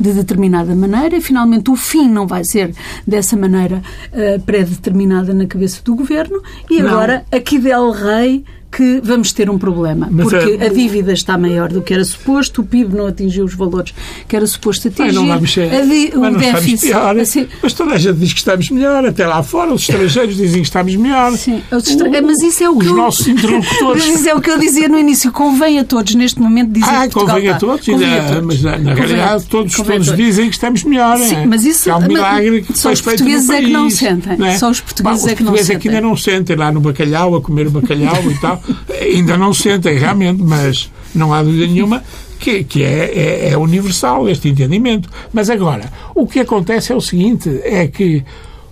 [0.00, 2.74] de determinada maneira, e finalmente o fim não vai ser
[3.06, 7.38] dessa maneira uh, pré-determinada na cabeça do governo, e agora não.
[7.38, 10.08] aqui Del Rey que vamos ter um problema.
[10.10, 13.44] Mas porque é- a dívida está maior do que era suposto, o PIB não atingiu
[13.44, 13.92] os valores
[14.26, 15.12] que era suposto atingir.
[15.12, 16.86] não vamos ser, di- mas o déficit.
[16.86, 17.18] pior.
[17.18, 20.62] assim, Mas toda a gente diz que estamos melhor, até lá fora, os estrangeiros dizem
[20.62, 21.32] que estamos melhor.
[21.36, 24.06] Sim, os estra- mas isso é o os que eu- nossos interlocutores.
[24.06, 25.30] Mas isso é o que eu dizia no início.
[25.30, 28.42] Convém a todos, neste momento, dizer Ah, que Portugal convém a todos, Convém a todos.
[28.46, 30.16] mas na, na realidade todos, todos todos.
[30.16, 31.18] dizem que estamos melhor.
[31.18, 31.46] Sim, é?
[31.46, 34.36] mas isso- Que há um mas milagre que só os portugueses é que não sentem.
[34.46, 34.56] é?
[34.56, 35.96] Só os portugueses é que não Os portugueses é que sentem.
[35.96, 38.61] ainda não sentem lá no bacalhau, a comer o bacalhau e tal.
[39.00, 42.02] Ainda não sentem, realmente, mas não há dúvida nenhuma
[42.38, 45.08] que, que é, é, é universal este entendimento.
[45.32, 48.24] Mas agora, o que acontece é o seguinte, é que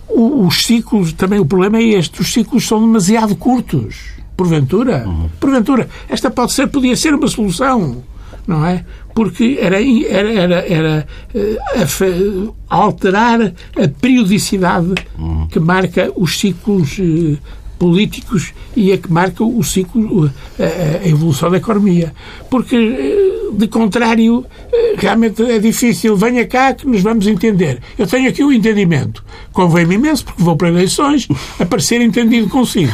[0.09, 4.19] os ciclos, também o problema é este, os ciclos são demasiado curtos.
[4.37, 5.07] Porventura,
[5.39, 8.03] porventura, esta pode ser, podia ser uma solução,
[8.47, 8.85] não é?
[9.15, 14.95] Porque era, era, era, era eh, a fe- alterar a periodicidade
[15.51, 17.37] que marca os ciclos eh,
[17.81, 22.13] políticos e a que marca o ciclo, a, evolução da economia.
[22.51, 26.15] Porque, eh, de contrário, eh, realmente é difícil.
[26.15, 27.81] Venha cá que nos vamos entender.
[27.99, 29.25] Eu tenho aqui o entendimento.
[29.61, 32.93] Convém-me imenso, porque vou para eleições, a parecer entendido consigo.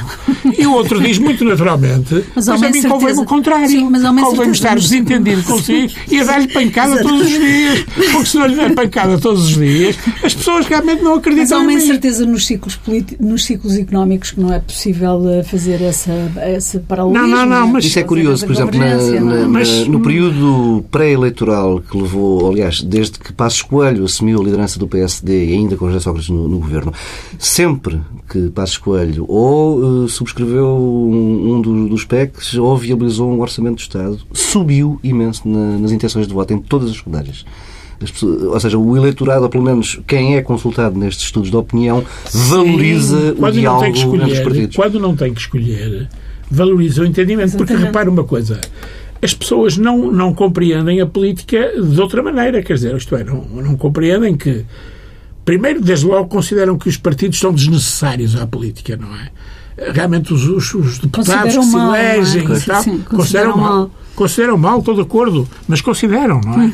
[0.59, 3.68] E o outro diz muito naturalmente, Mas mas, a mim convém-me o contrário.
[3.68, 7.85] Sim, mas Convém-me estar desentendido consigo e a dar-lhe pancada todos os dias.
[8.12, 11.52] Porque se não lhe der pancada todos os dias, as pessoas realmente não acreditam Mas
[11.52, 15.81] há uma incerteza nos ciclos, politi- nos ciclos económicos que não é possível eh, fazer
[15.83, 16.12] essa,
[16.57, 17.26] esse paralelismo.
[17.29, 17.72] Não, não, não, né?
[17.74, 19.20] mas- Isso é curioso, por essa exemplo, na- é?
[19.20, 24.79] na- Mas- no período pré-eleitoral que levou, aliás, desde que Passos Coelho assumiu a liderança
[24.79, 26.92] do PSD e ainda com José Sócrates no, no governo,
[27.38, 33.40] sempre que Passos Coelho ou eh, subscreveu um, um dos, dos PECs ou viabilizou um
[33.40, 37.44] orçamento do Estado, subiu imenso na- nas intenções de voto em todas as secundárias.
[38.02, 41.56] As pessoas- ou seja, o eleitorado, ou pelo menos quem é consultado nestes estudos de
[41.56, 44.76] opinião, valoriza o quando não diálogo tem que entre os escolher, partidos.
[44.76, 46.08] quando não tem que escolher,
[46.50, 47.52] valoriza o entendimento.
[47.56, 47.86] Porque Exatamente.
[47.86, 48.60] repara uma coisa,
[49.22, 53.42] as pessoas não, não compreendem a política de outra maneira, quer dizer, isto é, não,
[53.46, 54.64] não compreendem que
[55.46, 59.30] primeiro, desde logo, consideram que os partidos são desnecessários à política, não é?
[59.92, 62.16] Realmente os, os, os deputados Consideram que se mal, é?
[62.16, 63.74] elegem e Sim, tal, consideram consideram mal.
[63.78, 63.90] mal.
[64.16, 66.66] Consideram mal, estou de acordo, mas consideram, não é?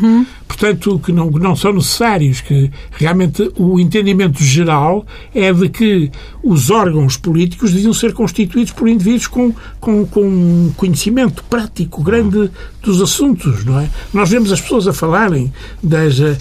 [0.47, 6.11] Portanto, que não, não são necessários, que realmente o entendimento geral é de que
[6.43, 12.51] os órgãos políticos deviam ser constituídos por indivíduos com, com, com conhecimento prático grande
[12.81, 13.89] dos assuntos, não é?
[14.13, 15.53] Nós vemos as pessoas a falarem
[15.83, 16.37] das, eh,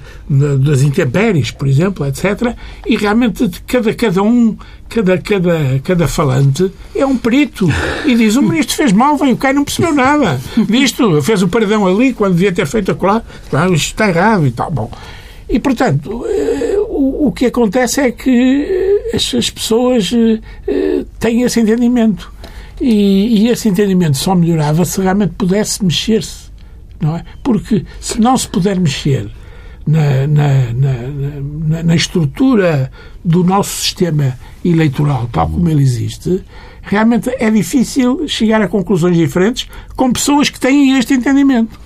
[0.60, 4.56] das intempéries, por exemplo, etc., e realmente cada, cada um
[4.92, 7.68] cada, cada, cada falante é um perito
[8.06, 10.40] e diz o ministro fez mal, veio cá e não percebeu nada
[10.92, 14.52] disto, fez o paredão ali quando devia ter feito acolá, claro, isto está errado e
[14.52, 14.70] tal.
[14.70, 14.92] Bom,
[15.50, 21.42] e portanto, eh, o, o que acontece é que eh, as, as pessoas eh, têm
[21.42, 22.32] esse entendimento
[22.80, 26.50] e, e esse entendimento só melhorava se realmente pudesse mexer-se,
[27.00, 27.24] não é?
[27.44, 29.30] Porque se não se puder mexer
[29.86, 30.94] na, na, na,
[31.68, 32.92] na, na estrutura
[33.24, 36.44] do nosso sistema eleitoral, tal como ele existe,
[36.82, 41.80] realmente é difícil chegar a conclusões diferentes com pessoas que têm este entendimento.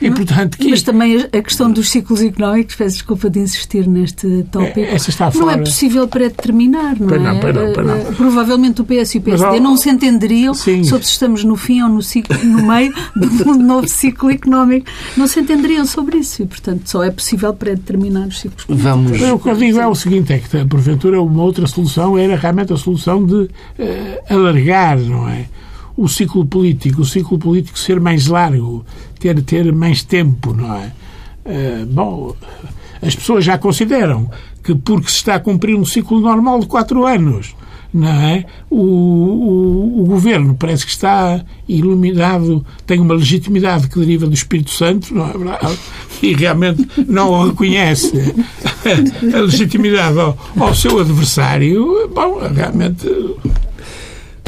[0.00, 4.44] E, portanto, que Mas também a questão dos ciclos económicos, peço desculpa de insistir neste
[4.50, 5.52] tópico, É, essa está não fora.
[5.52, 7.18] é possível predeterminar, não é?
[7.18, 7.94] não, pois não, pois não.
[7.96, 10.84] Eh, Provavelmente o PS e o PSD Mas não se entenderiam Sim.
[10.84, 14.86] sobre se estamos no fim ou no, ciclo, no meio de um novo ciclo económico.
[15.16, 19.20] Não se entenderiam sobre isso e, portanto, só é possível predeterminar os ciclos Vamos.
[19.20, 22.72] O que eu digo é o seguinte, é que porventura uma outra solução era realmente
[22.72, 25.46] a solução de eh, alargar, não é?
[26.00, 28.84] O ciclo político, o ciclo político ser mais largo,
[29.18, 30.92] ter, ter mais tempo, não é?
[31.44, 32.34] Eh, bom,
[33.02, 34.30] as pessoas já consideram
[34.62, 37.54] que porque se está a cumprir um ciclo normal de quatro anos,
[37.92, 38.44] não é?
[38.70, 44.70] O, o, o governo parece que está iluminado, tem uma legitimidade que deriva do Espírito
[44.70, 45.78] Santo, não é verdade?
[46.22, 48.12] E realmente não reconhece
[49.34, 52.08] a legitimidade ao, ao seu adversário.
[52.14, 53.06] Bom, realmente.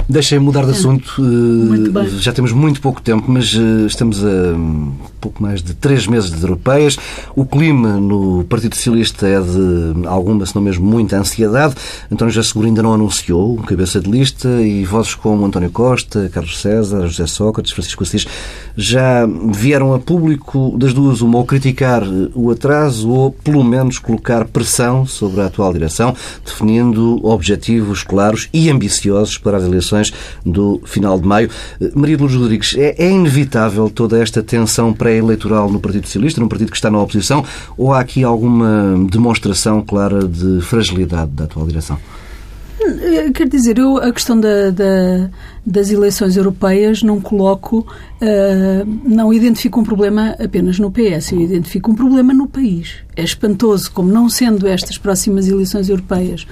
[0.08, 1.22] Deixem-me mudar de assunto.
[1.22, 2.20] eh.
[2.20, 6.30] Já temos muito pouco tempo, mas eh, estamos a um, pouco mais de três meses
[6.30, 6.98] de europeias.
[7.34, 11.74] O clima no Partido Socialista é de alguma, se não mesmo muita ansiedade.
[12.10, 16.60] António José Seguro ainda não anunciou cabeça de lista e vozes como António Costa, Carlos
[16.60, 18.26] César, José Sócrates, Francisco Assis
[18.76, 23.98] já vieram a público das duas uma ou criticar eh, o atraso ou pelo menos
[23.98, 30.12] colocar pressão sobre a atual direção, definindo objetivos claros e ambiciosos para as eleições
[30.44, 31.50] do final de maio.
[31.80, 36.40] Eh, Maria de Lourdes Rodrigues, é, é inevitável toda esta tensão pré-eleitoral no Partido Socialista,
[36.40, 37.44] num partido que está na oposição,
[37.76, 41.98] ou há aqui alguma demonstração clara de fragilidade da atual direção?
[43.34, 45.30] Quer dizer, eu a questão da, da,
[45.64, 47.86] das eleições europeias não coloco,
[48.20, 52.96] uh, não identifico um problema apenas no PS, eu identifico um problema no país.
[53.16, 56.46] É espantoso como, não sendo estas próximas eleições europeias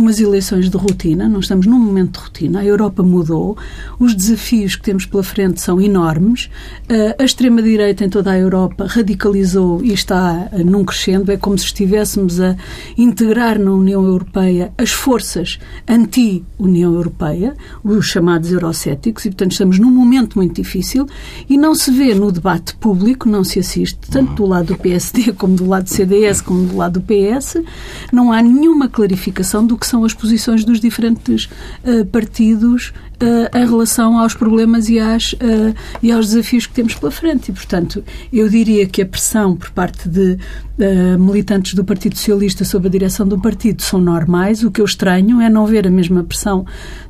[0.00, 3.56] umas eleições de rotina, não estamos num momento de rotina, a Europa mudou,
[3.98, 6.50] os desafios que temos pela frente são enormes,
[6.88, 11.58] eh, a extrema-direita em toda a Europa radicalizou e está eh, num crescendo, é como
[11.58, 12.56] se estivéssemos a
[12.96, 19.90] integrar na União Europeia as forças anti-União Europeia, os chamados eurocéticos, e portanto estamos num
[19.90, 21.06] momento muito difícil
[21.48, 25.32] e não se vê no debate público, não se assiste, tanto do lado do PSD
[25.34, 27.62] como do lado do CDS, como do lado do PS,
[28.12, 31.48] não há nenhuma clarificação do que são as posições dos diferentes
[31.84, 36.94] uh, partidos uh, em relação aos problemas e, às, uh, e aos desafios que temos
[36.94, 37.50] pela frente.
[37.50, 40.38] E, portanto, eu diria que a pressão por parte de
[40.80, 44.64] uh, militantes do Partido Socialista sobre a direção do partido são normais.
[44.64, 46.64] O que eu estranho é não ver a mesma pressão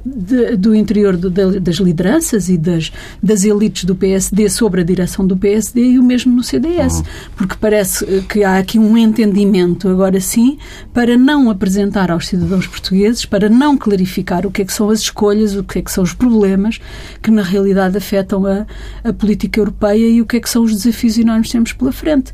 [0.04, 2.90] de, do interior do, das lideranças e das,
[3.22, 6.96] das elites do PSD sobre a direção do PSD e o mesmo no CDS.
[6.96, 7.04] Uhum.
[7.36, 10.58] Porque parece que há aqui um entendimento, agora sim,
[10.92, 15.00] para não apresentar aos cidadãos portugueses, para não clarificar o que é que são as
[15.00, 16.80] escolhas, o que é que são são os problemas
[17.22, 18.66] que na realidade afetam a,
[19.04, 21.92] a política europeia e o que é que são os desafios enormes que temos pela
[21.92, 22.32] frente.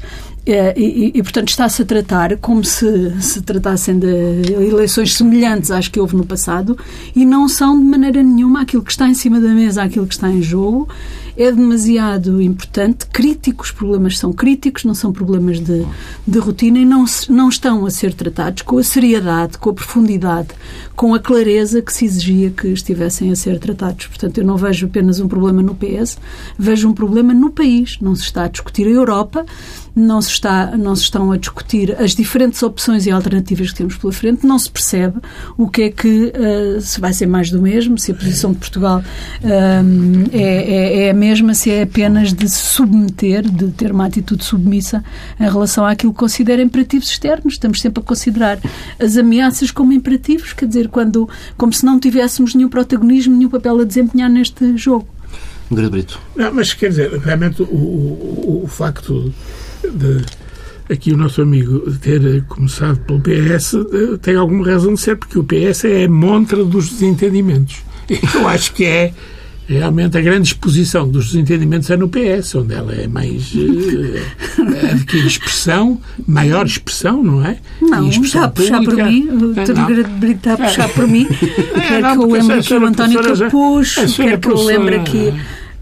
[0.48, 4.06] É, e, e, portanto, está-se a tratar como se se tratassem de
[4.52, 6.78] eleições semelhantes às que houve no passado
[7.16, 10.14] e não são de maneira nenhuma aquilo que está em cima da mesa, aquilo que
[10.14, 10.88] está em jogo
[11.36, 15.86] é demasiado importante, críticos, os problemas são críticos, não são problemas de,
[16.26, 20.48] de rotina e não, não estão a ser tratados com a seriedade, com a profundidade,
[20.94, 24.06] com a clareza que se exigia que estivessem a ser tratados.
[24.06, 26.16] Portanto, eu não vejo apenas um problema no PS,
[26.58, 27.98] vejo um problema no país.
[28.00, 29.44] Não se está a discutir a Europa,
[29.96, 33.96] não se, está, não se estão a discutir as diferentes opções e alternativas que temos
[33.96, 35.16] pela frente, não se percebe
[35.56, 38.58] o que é que uh, se vai ser mais do mesmo, se a posição de
[38.58, 43.90] Portugal uh, é, é, é, a mesma, se é apenas de se submeter, de ter
[43.90, 45.02] uma atitude submissa
[45.40, 47.54] em relação àquilo que considera imperativos externos.
[47.54, 48.58] Estamos sempre a considerar
[49.00, 53.80] as ameaças como imperativos, quer dizer, quando, como se não tivéssemos nenhum protagonismo, nenhum papel
[53.80, 55.08] a desempenhar neste jogo.
[55.70, 56.20] Brito.
[56.36, 59.32] Não, mas quer dizer, realmente o, o, o facto
[59.90, 60.24] de
[60.90, 65.38] aqui o nosso amigo ter começado pelo PS eh, tem alguma razão de ser, porque
[65.38, 67.78] o PS é a montra dos desentendimentos.
[68.34, 69.12] Eu acho que é
[69.68, 75.26] realmente a grande exposição dos desentendimentos é no PS, onde ela é mais uh, adquire
[75.26, 77.58] expressão, maior expressão, não é?
[77.82, 80.30] Não, está a puxar por mim, o Dr.
[80.30, 81.26] está a puxar por mim.
[81.26, 85.34] Quer que eu lembre que o António Capucho, quer que eu lembre aqui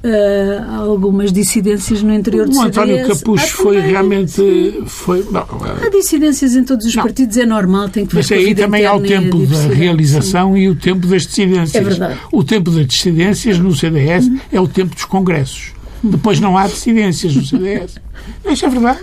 [0.04, 2.76] uh, algumas dissidências no interior do CDS.
[2.76, 4.82] O António Capucho foi realmente...
[4.86, 5.46] Foi, não,
[5.82, 7.02] há dissidências em todos os não.
[7.02, 10.60] partidos, é normal, tem que Mas aí também há o tempo da realização sim.
[10.60, 11.74] e o tempo das dissidências.
[11.74, 12.20] É verdade.
[12.30, 14.38] O tempo das dissidências no CDS uhum.
[14.52, 15.72] é o tempo dos congressos.
[16.02, 17.98] Depois não há dissidências no CDS.
[18.44, 19.00] Isso é verdade.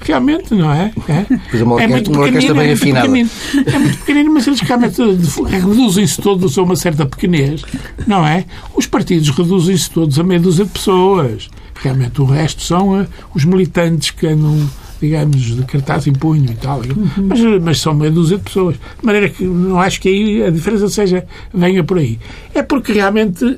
[0.00, 0.92] Realmente, não é?
[1.08, 3.06] É, pois uma, é muito uma orquestra bem é afinada.
[3.06, 5.02] É muito pequenino, mas eles realmente
[5.46, 7.62] reduzem-se todos a uma certa pequenez,
[8.06, 8.44] não é?
[8.74, 11.48] Os partidos reduzem-se todos a meia dúzia de pessoas.
[11.74, 14.68] Realmente o resto são uh, os militantes que andam
[15.00, 16.80] digamos, de cartaz em punho e tal.
[16.80, 17.08] Uhum.
[17.28, 18.76] Mas, mas são meia dúzia de pessoas.
[18.76, 22.18] De maneira que não acho que aí a diferença seja, venha por aí.
[22.54, 23.56] É porque realmente uh,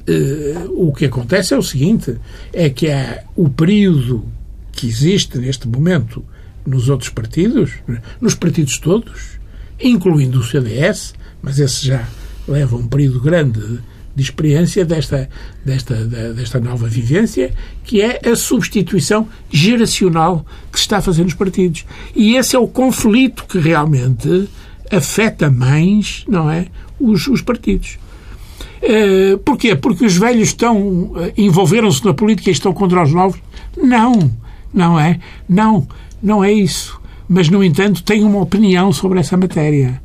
[0.88, 2.16] o que acontece é o seguinte,
[2.52, 4.24] é que há o período
[4.72, 6.24] que existe neste momento
[6.66, 7.72] nos outros partidos,
[8.20, 9.38] nos partidos todos,
[9.80, 12.06] incluindo o CDS, mas esse já
[12.46, 13.80] leva um período grande
[14.14, 15.28] de experiência desta,
[15.64, 15.94] desta,
[16.34, 17.54] desta nova vivência,
[17.84, 21.86] que é a substituição geracional que se está a fazer nos partidos.
[22.14, 24.48] E esse é o conflito que realmente
[24.90, 26.66] afeta mais, não é,
[26.98, 27.98] os, os partidos.
[28.82, 29.76] Uh, porquê?
[29.76, 33.38] Porque os velhos estão eh, envolveram-se na política e estão contra os novos?
[33.76, 34.32] Não.
[34.72, 35.18] Não é?
[35.48, 35.86] Não,
[36.22, 37.00] não é isso.
[37.28, 40.00] Mas, no entanto, tem uma opinião sobre essa matéria.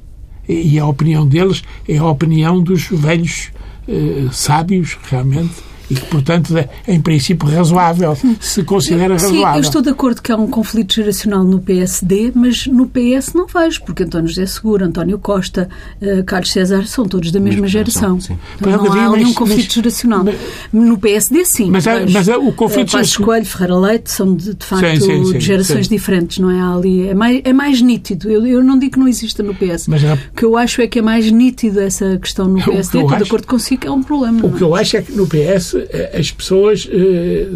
[0.47, 3.51] E a opinião deles é a opinião dos velhos
[3.87, 5.55] eh, sábios, realmente,
[5.89, 9.39] e que, portanto, é, em princípio, razoável, se considera razoável.
[9.39, 13.33] Sim, eu estou de acordo que há um conflito geracional no PSD, mas no PS
[13.33, 15.69] não vejo, porque António José Seguro, António Costa,
[16.01, 18.17] uh, Carlos César são todos da mesma, geração.
[18.59, 20.23] Então, não há ali um conflito mas, geracional.
[20.23, 20.35] Mas,
[20.71, 21.69] no PSD, sim.
[21.69, 22.95] Mas, mas, mas o conflito...
[22.95, 26.49] Uh, Escolho, Ferreira Leite, são, de, de facto, sim, sim, sim, de gerações diferentes, não
[26.49, 26.61] é?
[26.61, 28.29] ali, é, mais, é mais nítido.
[28.29, 29.87] Eu, eu não digo que não exista no PS.
[29.87, 32.99] Mas, o que eu acho é que é mais nítido essa questão no PSD.
[32.99, 34.45] Estou de acordo consigo que é um problema.
[34.45, 35.74] O que eu acho é que no PS?
[36.17, 36.87] As pessoas,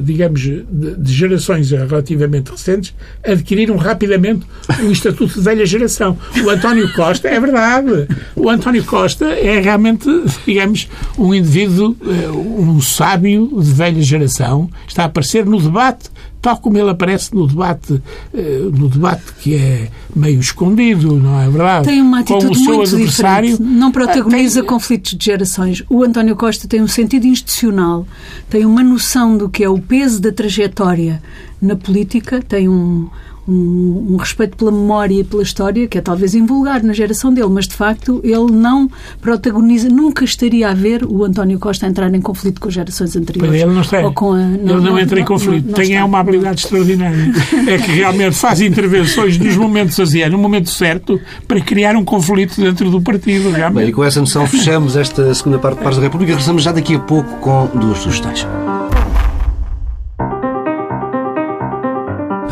[0.03, 2.93] digamos, de gerações relativamente recentes,
[3.24, 4.45] adquiriram rapidamente
[4.82, 6.17] o estatuto de velha geração.
[6.43, 10.07] O António Costa, é verdade, o António Costa é realmente,
[10.45, 11.95] digamos, um indivíduo,
[12.34, 16.09] um sábio de velha geração, está a aparecer no debate
[16.42, 18.02] tal como ele aparece no debate,
[18.34, 21.86] eh, no debate que é meio escondido, não é verdade?
[21.86, 23.62] Tem uma atitude muito diferente.
[23.62, 24.70] Não protagoniza tem...
[24.70, 25.84] conflitos de gerações.
[25.90, 28.08] O António Costa tem um sentido institucional,
[28.50, 31.22] tem uma noção do que é o peso da trajetória
[31.62, 33.10] na política, tem um
[33.50, 37.50] um, um, respeito pela memória e pela história que é talvez invulgar na geração dele,
[37.50, 38.89] mas de facto ele não
[39.22, 43.50] protagoniza, nunca estaria a ver o António Costa entrar em conflito com as gerações anteriores.
[43.50, 44.00] Pois ele não está.
[44.02, 45.68] Ou com a, não, ele não, não entra em conflito.
[45.68, 47.32] Não, Tem é uma habilidade extraordinária.
[47.68, 52.60] é que realmente faz intervenções nos momentos asiáticos, no momento certo, para criar um conflito
[52.62, 53.50] dentro do partido.
[53.50, 53.80] Realmente.
[53.80, 56.32] Bem, e com essa noção fechamos esta segunda parte de Pares da República.
[56.32, 58.45] Regressamos já daqui a pouco com duas sugestões.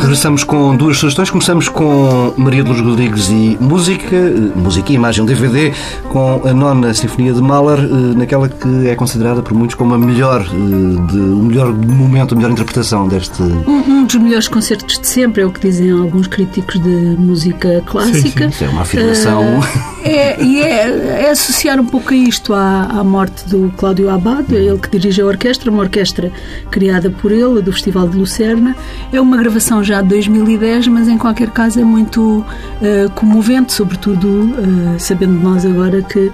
[0.07, 1.29] Regressamos com duas sugestões.
[1.29, 5.73] Começamos com Maria Luz Rodrigues e música, eh, música e imagem DVD,
[6.07, 9.97] com a nona Sinfonia de Mahler, eh, naquela que é considerada por muitos como a
[9.97, 13.43] melhor, eh, de, o melhor momento, a melhor interpretação deste.
[13.43, 17.83] Um, um, dos melhores concertos de sempre, é o que dizem alguns críticos de música
[17.85, 18.45] clássica.
[18.45, 18.65] Sim, sim.
[18.65, 19.59] é uma afirmação.
[19.59, 19.63] Uh,
[20.05, 24.55] é, e é, é, associar um pouco a isto à, à morte do Cláudio Abad,
[24.55, 26.31] é ele que dirige a orquestra, uma orquestra
[26.71, 28.73] criada por ele, do Festival de Lucerna.
[29.11, 34.27] É uma gravação já de 2010, mas em qualquer caso é muito uh, comovente, sobretudo
[34.27, 36.31] uh, sabendo nós agora que uh,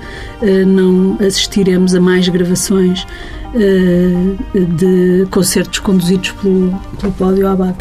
[0.65, 3.05] não assistiremos a mais gravações
[4.55, 7.75] de concertos conduzidos pelo, pelo Cláudio Abad.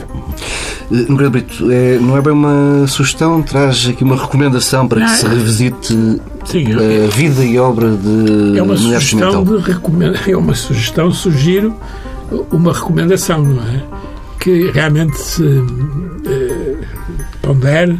[0.90, 5.26] Nogueira Brito, é, não é bem uma sugestão, traz aqui uma recomendação para que se
[5.26, 11.10] revisite Sim, a vida e obra de é uma sugestão de recomenda, É uma sugestão,
[11.10, 11.74] sugiro
[12.50, 13.82] uma recomendação, não é?
[14.42, 16.76] Que realmente se eh,
[17.40, 17.96] pondere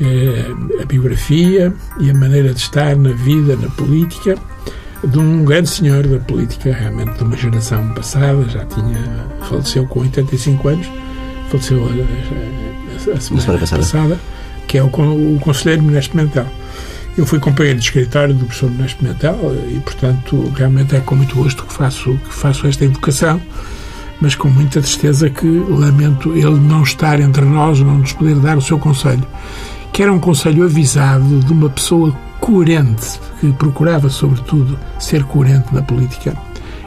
[0.00, 4.36] eh, a biografia e a maneira de estar na vida, na política,
[5.04, 10.00] de um grande senhor da política, realmente de uma geração passada, já tinha, faleceu com
[10.00, 10.90] 85 anos,
[11.48, 13.82] faleceu a, a, a semana, passada.
[13.82, 14.20] passada.
[14.66, 16.46] que é o, o conselheiro Menezes Pimentel.
[17.16, 19.38] Eu fui companheiro de escritório do professor Menezes Pimentel
[19.68, 23.40] e, portanto, realmente é com muito gosto que faço, que faço esta invocação
[24.22, 28.56] mas com muita tristeza que lamento ele não estar entre nós, não nos poder dar
[28.56, 29.26] o seu conselho.
[29.92, 35.82] Que era um conselho avisado de uma pessoa coerente, que procurava, sobretudo, ser coerente na
[35.82, 36.36] política.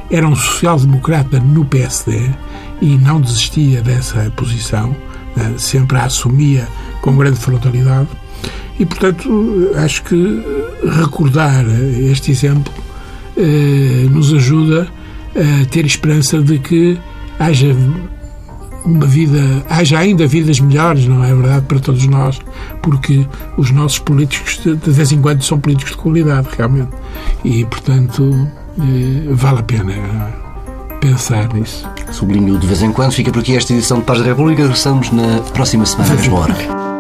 [0.09, 2.31] Era um social-democrata no PSD
[2.81, 4.95] e não desistia dessa posição,
[5.35, 6.65] né, sempre a assumia
[7.01, 8.07] com grande frontalidade.
[8.79, 10.41] E, portanto, acho que
[10.99, 11.65] recordar
[12.09, 12.73] este exemplo
[13.35, 14.87] eh, nos ajuda
[15.35, 16.97] a ter esperança de que
[17.39, 17.75] haja
[18.85, 22.39] uma vida, haja ainda vidas melhores, não é verdade, para todos nós,
[22.81, 23.25] porque
[23.57, 26.89] os nossos políticos de, vez em quando são políticos de qualidade, realmente.
[27.43, 28.47] E, portanto,
[28.79, 29.93] eh, vale a pena
[31.01, 31.87] pensar nisso.
[32.11, 33.11] Sublinho de vez em quando.
[33.11, 34.61] Fica por aqui esta edição de Paz da República.
[34.61, 36.94] Regressamos na próxima semana, mesma hora.